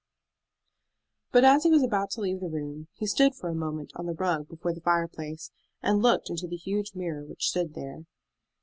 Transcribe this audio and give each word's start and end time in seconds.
But 1.31 1.43
as 1.45 1.61
he 1.63 1.69
was 1.69 1.83
about 1.83 2.09
to 2.13 2.21
leave 2.21 2.39
the 2.39 2.49
room 2.49 2.87
he 2.93 3.05
stood 3.05 3.35
for 3.35 3.49
a 3.49 3.53
moment 3.53 3.91
on 3.93 4.07
the 4.07 4.15
rug 4.15 4.47
before 4.47 4.73
the 4.73 4.81
fireplace 4.81 5.51
and 5.83 6.01
looked 6.01 6.27
into 6.31 6.47
the 6.47 6.57
huge 6.57 6.95
mirror 6.95 7.23
which 7.23 7.47
stood 7.49 7.75
there. 7.75 8.05